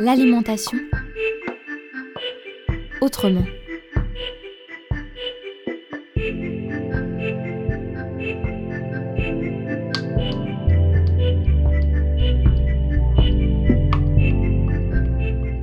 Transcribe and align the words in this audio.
L'alimentation 0.00 0.78
autrement. 3.02 3.44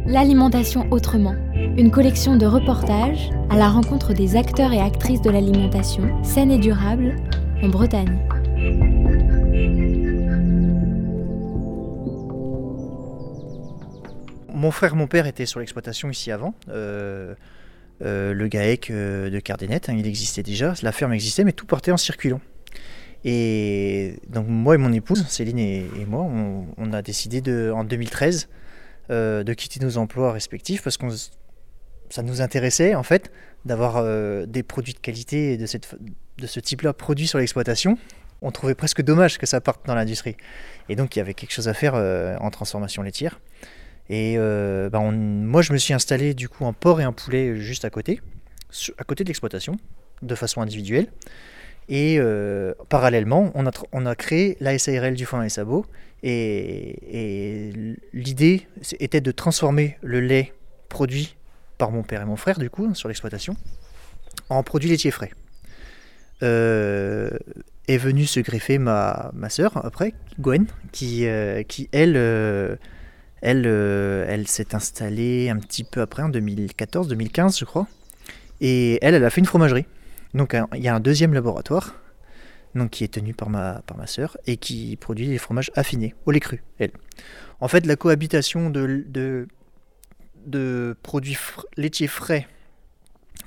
L'alimentation 0.05 0.86
autrement. 0.92 1.33
Une 1.75 1.89
collection 1.89 2.36
de 2.36 2.46
reportages 2.46 3.32
à 3.50 3.57
la 3.57 3.69
rencontre 3.69 4.14
des 4.14 4.36
acteurs 4.36 4.71
et 4.71 4.79
actrices 4.79 5.24
de 5.24 5.32
l'alimentation 5.32 6.24
saine 6.24 6.51
et 6.51 6.60
durable 6.60 7.15
en 7.64 7.69
Bretagne. 7.69 8.19
Mon 14.57 14.71
frère, 14.71 14.96
mon 14.96 15.06
père 15.06 15.28
étaient 15.28 15.46
sur 15.46 15.60
l'exploitation 15.60 16.10
ici 16.10 16.32
avant. 16.32 16.56
Euh, 16.70 17.36
euh, 18.02 18.34
le 18.34 18.48
GAEC 18.48 18.89
euh, 18.89 19.29
de 19.29 19.39
Cardenet, 19.39 19.88
hein, 19.88 19.96
il 19.96 20.07
existait 20.07 20.42
déjà, 20.42 20.74
la 20.82 20.92
ferme 20.92 21.14
existait, 21.14 21.43
mais 21.43 21.52
tout 21.52 21.68
portait 21.68 21.92
en 21.92 21.98
circuit 21.98 22.29
long. 22.29 22.42
Et 23.24 24.15
donc 24.29 24.48
moi 24.48 24.74
et 24.74 24.79
mon 24.79 24.92
épouse, 24.92 25.28
Céline 25.28 25.60
et, 25.60 25.86
moi, 26.07 26.28
on, 26.78 26.92
a 26.92 27.04
décidé 27.04 27.70
en 27.70 27.84
2013 27.84 28.50
de 29.10 29.54
quitter 29.54 29.79
nos 29.79 29.98
emplois 29.98 30.32
respectifs 30.32 30.82
parce 30.82 30.98
que 30.98 31.06
ça 32.09 32.23
nous 32.23 32.42
intéressait 32.42 32.95
en 32.95 33.03
fait 33.03 33.31
d'avoir 33.66 34.03
des 34.48 34.64
produits 34.64 34.94
de 34.94 35.00
qualité 35.00 35.58
de 35.58 35.67
ce 35.67 36.59
type-là 36.59 36.94
produits 36.94 37.28
sur 37.28 37.38
l'exploitation. 37.38 37.98
On 38.42 38.52
trouvait 38.52 38.76
presque 38.76 39.02
dommage 39.02 39.38
que 39.38 39.46
ça 39.46 39.62
parte 39.62 39.86
dans 39.86 39.96
l'industrie. 39.96 40.38
Et 40.90 40.96
donc 40.96 41.16
il 41.16 41.20
y 41.20 41.22
avait 41.22 41.34
quelque 41.34 41.53
chose 41.53 41.68
à 41.68 41.74
faire 41.74 41.96
en 41.96 42.50
transformation 42.50 43.03
laitière. 43.03 43.40
Et 44.09 44.36
euh, 44.38 44.89
bah, 44.89 45.00
moi, 45.00 45.61
je 45.61 45.73
me 45.73 45.77
suis 45.77 45.94
installé 45.94 46.33
du 46.33 46.47
coup 46.47 46.66
un 46.66 46.73
porc 46.73 47.02
et 47.02 47.03
un 47.03 47.11
poulet 47.11 47.58
juste 47.58 47.86
à 47.86 47.89
côté, 47.89 48.22
à 48.97 49.03
côté 49.03 49.23
de 49.23 49.30
l'exploitation, 49.30 49.77
de 50.22 50.36
façon 50.36 50.61
individuelle. 50.61 51.08
Et 51.89 52.17
euh, 52.19 52.73
parallèlement, 52.89 53.52
on 53.55 54.05
a, 54.05 54.16
créé 54.16 54.58
la 54.59 54.78
SARL 54.78 55.13
du 55.13 55.25
foin 55.25 55.44
et 55.44 55.50
sabots. 55.50 55.85
Et, 56.23 57.72
l'idée 58.13 58.67
était 59.00 59.22
de 59.22 59.31
transformer 59.31 59.97
le 60.02 60.19
lait 60.19 60.53
produit 60.89 61.35
par 61.78 61.91
mon 61.91 62.03
père 62.03 62.22
et 62.22 62.25
mon 62.25 62.35
frère, 62.35 62.59
du 62.59 62.69
coup, 62.69 62.94
sur 62.95 63.08
l'exploitation, 63.08 63.55
en 64.50 64.63
produit 64.63 64.89
laitier 64.89 65.11
frais. 65.11 65.31
Euh, 66.44 67.30
est 67.88 67.97
venue 67.97 68.25
se 68.25 68.39
greffer 68.39 68.78
ma, 68.78 69.31
ma 69.33 69.50
soeur, 69.50 69.85
après, 69.85 70.13
Gwen, 70.39 70.66
qui, 70.91 71.25
qui 71.67 71.89
elle 71.94 72.78
elle, 73.42 73.64
euh, 73.66 74.26
elle 74.28 74.48
s'est 74.48 74.76
installée 74.76 75.50
un 75.50 75.58
petit 75.58 75.84
peu 75.84 76.02
après, 76.02 76.24
en 76.24 76.30
2014-2015, 76.30 77.60
je 77.60 77.66
crois. 77.66 77.88
Et 78.62 79.00
elle, 79.02 79.14
elle 79.14 79.26
a 79.26 79.30
fait 79.30 79.42
une 79.42 79.46
fromagerie. 79.46 79.86
Donc 80.34 80.56
il 80.74 80.84
y 80.84 80.88
a 80.88 80.96
un 80.96 81.00
deuxième 81.00 81.34
laboratoire 81.34 81.96
donc, 82.78 82.92
qui 82.92 83.04
est 83.04 83.14
tenu 83.14 83.34
par 83.34 83.50
ma, 83.50 83.82
par 83.86 83.98
ma 83.98 84.08
soeur 84.08 84.38
et 84.46 84.58
qui 84.58 84.96
produit 84.98 85.28
des 85.28 85.38
fromages 85.38 85.72
affinés, 85.76 86.16
au 86.26 86.32
lait 86.32 86.40
cru, 86.40 86.64
elle. 86.80 86.92
En 87.60 87.68
fait, 87.68 87.86
la 87.86 87.96
cohabitation 87.96 88.70
de, 88.70 89.48
de, 90.46 90.96
produits 91.02 91.38
laitiers 91.76 92.08
frais, 92.08 92.48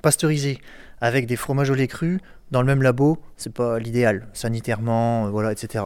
pasteurisés, 0.03 0.59
avec 1.01 1.27
des 1.27 1.37
fromages 1.37 1.71
au 1.71 1.75
lait 1.75 1.87
cru, 1.87 2.21
dans 2.51 2.61
le 2.61 2.67
même 2.67 2.83
labo, 2.83 3.19
c'est 3.37 3.53
pas 3.53 3.79
l'idéal, 3.79 4.29
sanitairement, 4.33 5.27
euh, 5.27 5.31
voilà, 5.31 5.53
etc. 5.53 5.85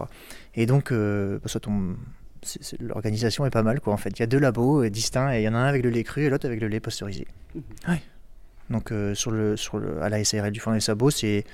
Et 0.54 0.64
donc, 0.64 0.90
euh, 0.90 1.38
ça 1.44 1.60
tombe 1.60 1.96
l'organisation 2.80 3.46
est 3.46 3.50
pas 3.50 3.62
mal 3.62 3.80
quoi 3.80 3.92
en 3.92 3.96
fait. 3.96 4.10
Il 4.10 4.20
y 4.20 4.22
a 4.22 4.26
deux 4.26 4.38
labos 4.38 4.84
euh, 4.84 4.90
distincts 4.90 5.34
et 5.34 5.40
il 5.40 5.44
y 5.44 5.48
en 5.48 5.54
a 5.54 5.58
un 5.58 5.66
avec 5.66 5.82
le 5.82 5.90
lait 5.90 6.04
cru 6.04 6.24
et 6.24 6.30
l'autre 6.30 6.46
avec 6.46 6.60
le 6.60 6.68
lait 6.68 6.80
pasteurisé. 6.80 7.26
Mhm. 7.54 7.98
Donc 8.70 8.92
euh, 8.92 9.14
sur 9.14 9.30
le, 9.30 9.56
sur 9.56 9.78
le, 9.78 10.02
à 10.02 10.08
la 10.08 10.24
SARL 10.24 10.50
du 10.50 10.58
Fond 10.58 10.72
des 10.72 10.80
Sabots, 10.80 11.10
c'est 11.10 11.44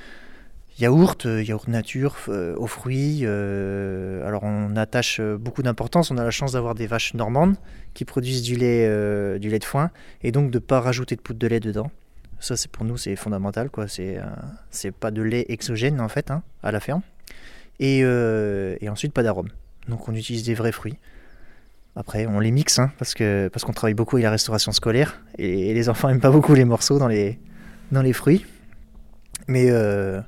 yaourt, 0.79 1.27
euh, 1.27 1.43
yaourt 1.43 1.67
nature, 1.67 2.17
aux 2.29 2.67
fruits. 2.67 3.27
alors 3.27 4.43
on 4.45 4.77
attache 4.77 5.21
beaucoup 5.21 5.63
d'importance. 5.63 6.11
On 6.11 6.19
a 6.19 6.25
la 6.25 6.31
chance 6.31 6.53
d'avoir 6.53 6.75
des 6.75 6.87
vaches 6.87 7.15
normandes 7.15 7.57
qui 7.95 8.05
produisent 8.05 8.43
du 8.43 8.57
lait, 8.57 9.39
du 9.39 9.49
lait 9.49 9.59
de 9.59 9.65
foin 9.65 9.91
et 10.23 10.33
donc 10.33 10.51
de 10.51 10.59
ne 10.59 10.61
pas 10.61 10.81
rajouter 10.81 11.17
de 11.17 11.21
poudre 11.21 11.39
de 11.39 11.47
lait 11.47 11.61
dedans. 11.61 11.91
Ça 12.39 12.57
c'est 12.57 12.71
pour 12.71 12.85
nous 12.85 12.97
c'est 12.97 13.17
fondamental 13.17 13.71
quoi. 13.71 13.89
C'est 13.89 14.19
c'est 14.71 14.93
pas 14.93 15.11
de 15.11 15.23
lait 15.23 15.47
exogène 15.49 16.01
en 16.01 16.09
fait 16.09 16.31
hein, 16.31 16.43
à 16.63 16.71
la 16.71 16.81
ferme. 16.81 17.03
Et, 17.81 18.01
et 18.01 18.89
ensuite 18.89 19.13
pas 19.13 19.23
d'arôme. 19.23 19.49
Donc 19.91 20.09
on 20.09 20.15
utilise 20.15 20.45
des 20.45 20.55
vrais 20.55 20.73
fruits. 20.73 20.97
Après, 21.97 22.27
on 22.27 22.39
les 22.39 22.53
mixe 22.53 22.79
hein, 22.79 22.93
parce 22.99 23.15
que 23.15 23.49
parce 23.49 23.65
qu'on 23.65 23.73
travaille 23.73 23.95
beaucoup 23.95 24.17
avec 24.17 24.25
la 24.25 24.31
restauration 24.31 24.73
scolaire 24.73 25.21
et, 25.39 25.75
les 25.75 25.89
enfants 25.89 26.09
n'aiment 26.09 26.21
pas 26.21 26.31
beaucoup 26.31 26.55
les 26.55 26.65
morceaux 26.65 26.99
dans 26.99 27.09
les 27.09 27.39
dans 27.91 28.03
les 28.03 28.13
fruits. 28.13 28.47
Mais 29.49 29.67
euh, 29.71 30.21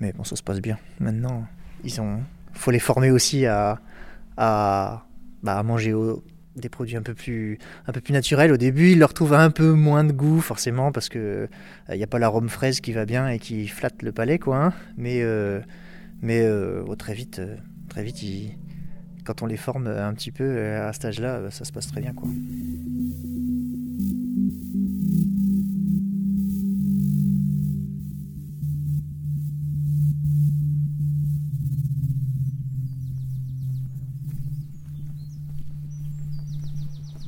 mais 0.00 0.12
bon, 0.12 0.24
ça 0.24 0.36
se 0.36 0.42
passe 0.42 0.60
bien. 0.60 0.78
Maintenant, 1.00 1.46
ils 1.82 2.00
ont 2.00 2.20
faut 2.52 2.70
les 2.70 2.78
former 2.78 3.10
aussi 3.10 3.44
à 3.46 3.80
à, 4.36 5.04
bah, 5.42 5.62
manger 5.62 5.94
des 6.56 6.68
produits 6.68 6.96
un 6.96 7.02
peu 7.02 7.14
plus 7.14 7.58
un 7.88 7.92
peu 7.92 8.00
plus 8.00 8.12
naturels. 8.12 8.52
Au 8.52 8.56
début, 8.56 8.92
ils 8.92 8.98
leur 8.98 9.14
trouvent 9.14 9.34
un 9.34 9.50
peu 9.50 9.72
moins 9.72 10.04
de 10.04 10.12
goût 10.12 10.40
forcément 10.40 10.92
parce 10.92 11.08
que 11.08 11.48
il 11.88 11.94
euh, 11.94 11.96
n'y 11.96 12.04
a 12.04 12.06
pas 12.06 12.20
l'arôme 12.20 12.48
fraise 12.48 12.80
qui 12.80 12.92
va 12.92 13.04
bien 13.04 13.28
et 13.28 13.40
qui 13.40 13.66
flatte 13.66 14.02
le 14.02 14.12
palais 14.12 14.38
quoi. 14.38 14.56
Hein. 14.56 14.72
Mais 14.96 15.22
euh, 15.22 15.60
mais 16.22 16.48
oh, 16.48 16.94
très 16.94 17.14
vite 17.14 17.42
très 17.88 18.04
vite 18.04 18.22
ils 18.22 18.56
quand 19.24 19.42
on 19.42 19.46
les 19.46 19.56
forme 19.56 19.86
un 19.86 20.12
petit 20.14 20.30
peu 20.30 20.44
euh, 20.44 20.88
à 20.88 20.92
cet 20.92 21.06
âge-là, 21.06 21.36
euh, 21.36 21.50
ça 21.50 21.64
se 21.64 21.72
passe 21.72 21.86
très 21.86 22.00
bien. 22.00 22.12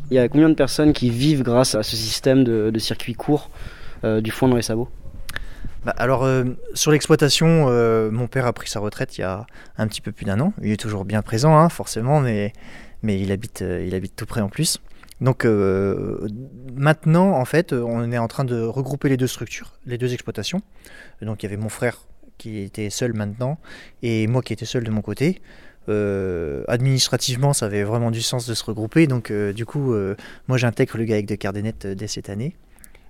Il 0.09 0.15
y 0.15 0.19
a 0.19 0.29
combien 0.29 0.49
de 0.49 0.55
personnes 0.55 0.93
qui 0.93 1.11
vivent 1.11 1.43
grâce 1.43 1.75
à 1.75 1.83
ce 1.83 1.97
système 1.97 2.45
de, 2.45 2.79
circuit 2.79 3.15
court 3.15 3.51
euh, 4.05 4.21
du 4.21 4.31
foin 4.31 4.49
dans 4.49 4.57
les 4.57 4.63
sabots? 4.63 4.89
Bah, 5.87 5.95
alors, 5.99 6.25
euh, 6.25 6.43
sur 6.75 6.91
l'exploitation, 6.91 7.67
euh, 7.69 8.11
mon 8.11 8.27
père 8.27 8.45
a 8.47 8.53
pris 8.53 8.69
sa 8.69 8.81
retraite 8.81 9.19
il 9.19 9.21
y 9.21 9.25
a 9.25 9.47
un 9.79 9.87
petit 9.87 10.01
peu 10.01 10.11
plus 10.11 10.25
d'un 10.25 10.41
an. 10.41 10.53
Il 10.61 10.73
est 10.73 10.77
toujours 10.77 11.05
bien 11.05 11.23
présent, 11.23 11.57
hein, 11.57 11.69
forcément, 11.69 12.19
mais, 12.21 12.53
mais 13.05 13.21
il, 13.21 13.31
habite, 13.31 13.63
euh, 13.63 13.85
il 13.87 13.95
habite 13.95 14.17
tout 14.17 14.27
près 14.27 14.41
en 14.41 14.49
plus. 14.49 14.81
Donc 15.21 15.47
maintenant, 16.75 17.31
en 17.39 17.45
fait, 17.47 17.73
on 17.73 18.11
est 18.13 18.19
en 18.19 18.29
train 18.29 18.45
de 18.45 18.61
regrouper 18.61 19.09
les 19.09 19.17
deux 19.17 19.29
structures, 19.29 19.73
les 19.87 19.97
deux 19.97 20.13
exploitations. 20.13 20.61
Donc 21.23 21.43
il 21.43 21.47
y 21.47 21.49
avait 21.49 21.57
mon 21.57 21.71
frère 21.71 22.01
qui 22.37 22.59
était 22.59 22.91
seul 22.91 23.15
maintenant 23.15 23.59
et 24.03 24.27
moi 24.27 24.43
qui 24.43 24.53
étais 24.53 24.67
seul 24.67 24.85
de 24.85 24.91
mon 24.91 25.01
côté. 25.01 25.41
administrativement, 25.89 27.55
ça 27.55 27.65
avait 27.65 27.85
vraiment 27.85 28.11
du 28.11 28.21
sens 28.21 28.47
de 28.47 28.53
se 28.53 28.63
regrouper. 28.63 29.07
Donc, 29.07 29.33
du 29.33 29.65
coup, 29.65 29.95
moi 30.49 30.59
j'intègre 30.59 30.99
le 30.99 31.05
GAEC 31.05 31.25
de 31.25 31.37
Cardenet 31.37 31.87
dès 31.95 32.09
cette 32.09 32.29
année. 32.29 32.55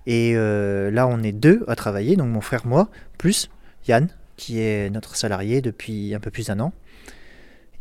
Et 0.07 0.33
euh, 0.37 0.91
là, 0.91 1.07
on 1.07 1.23
est 1.23 1.33
deux 1.33 1.65
à 1.67 1.75
travailler, 1.75 2.17
donc 2.17 2.29
mon 2.29 2.41
frère, 2.41 2.67
moi, 2.67 2.89
plus 3.19 3.51
Yann, 3.89 4.09
qui 4.37 4.61
est 4.61 4.91
notre 4.91 5.17
salarié 5.17 5.61
depuis 5.61 6.15
un 6.15 6.21
peu 6.21 6.31
plus 6.31 6.47
d'un 6.47 6.61
an. 6.61 6.73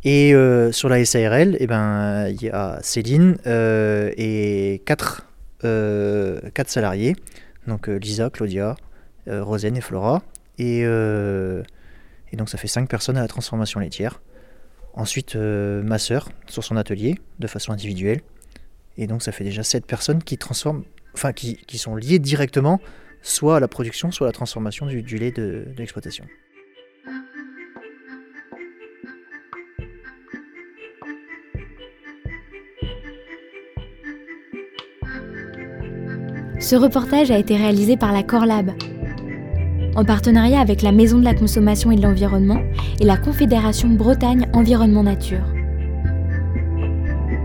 Et 0.04 0.34
euh, 0.34 0.72
sur 0.72 0.88
la 0.88 1.04
SARL, 1.04 1.56
eh 1.58 1.66
ben, 1.66 2.28
il 2.28 2.42
y 2.42 2.50
a 2.50 2.78
Céline 2.82 3.38
euh, 3.46 4.12
et 4.16 4.82
quatre, 4.84 5.26
quatre, 5.60 6.68
salariés, 6.68 7.16
donc 7.66 7.88
Lisa, 7.88 8.30
Claudia, 8.30 8.76
Rosen 9.26 9.76
et 9.76 9.80
Flora. 9.80 10.22
Et, 10.58 10.80
et, 10.82 12.36
donc 12.36 12.48
ça 12.48 12.56
fait 12.56 12.68
cinq 12.68 12.88
personnes 12.88 13.16
à 13.16 13.20
la 13.20 13.28
transformation 13.28 13.80
laitière. 13.80 14.20
Ensuite, 14.94 15.34
ma 15.34 15.98
sœur 15.98 16.28
sur 16.46 16.62
son 16.62 16.76
atelier, 16.76 17.16
de 17.40 17.48
façon 17.48 17.72
individuelle. 17.72 18.20
Et 18.96 19.08
donc 19.08 19.22
ça 19.24 19.32
fait 19.32 19.42
déjà 19.42 19.64
sept 19.64 19.86
personnes 19.86 20.22
qui 20.22 20.38
transforment 20.38 20.84
enfin 21.16 21.32
qui, 21.32 21.78
sont 21.78 21.96
liés 21.96 22.18
directement 22.18 22.78
soit 23.22 23.56
à 23.56 23.60
la 23.60 23.68
production, 23.68 24.10
soit 24.10 24.26
à 24.26 24.28
la 24.28 24.32
transformation 24.32 24.86
du, 24.86 25.02
lait 25.16 25.32
de, 25.32 25.64
de 25.66 25.78
l'exploitation. 25.78 26.26
Ce 36.60 36.76
reportage 36.76 37.30
a 37.30 37.38
été 37.38 37.56
réalisé 37.56 37.96
par 37.96 38.12
la 38.12 38.22
Corlab, 38.22 38.72
en 39.94 40.04
partenariat 40.04 40.60
avec 40.60 40.82
la 40.82 40.92
Maison 40.92 41.18
de 41.18 41.24
la 41.24 41.34
Consommation 41.34 41.90
et 41.90 41.96
de 41.96 42.02
l'Environnement 42.02 42.60
et 43.00 43.04
la 43.04 43.16
Confédération 43.16 43.88
Bretagne 43.88 44.48
Environnement 44.52 45.04
Nature 45.04 45.55